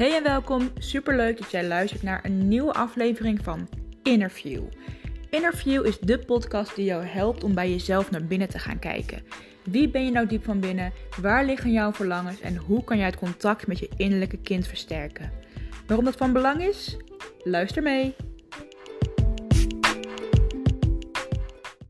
Hey 0.00 0.16
en 0.16 0.22
welkom. 0.22 0.70
Superleuk 0.78 1.38
dat 1.38 1.50
jij 1.50 1.66
luistert 1.66 2.02
naar 2.02 2.24
een 2.24 2.48
nieuwe 2.48 2.72
aflevering 2.72 3.40
van 3.42 3.68
Interview. 4.02 4.62
Interview 5.30 5.86
is 5.86 5.98
de 5.98 6.18
podcast 6.18 6.74
die 6.74 6.84
jou 6.84 7.04
helpt 7.04 7.44
om 7.44 7.54
bij 7.54 7.70
jezelf 7.70 8.10
naar 8.10 8.24
binnen 8.24 8.48
te 8.48 8.58
gaan 8.58 8.78
kijken. 8.78 9.22
Wie 9.64 9.88
ben 9.88 10.04
je 10.04 10.10
nou 10.10 10.26
diep 10.26 10.44
van 10.44 10.60
binnen? 10.60 10.92
Waar 11.20 11.44
liggen 11.44 11.72
jouw 11.72 11.92
verlangens 11.92 12.40
en 12.40 12.56
hoe 12.56 12.84
kan 12.84 12.96
jij 12.96 13.06
het 13.06 13.16
contact 13.16 13.66
met 13.66 13.78
je 13.78 13.90
innerlijke 13.96 14.38
kind 14.38 14.66
versterken? 14.66 15.32
Waarom 15.86 16.04
dat 16.04 16.16
van 16.16 16.32
belang 16.32 16.62
is? 16.62 16.96
Luister 17.42 17.82
mee. 17.82 18.14